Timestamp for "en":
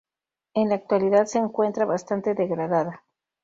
0.55-0.69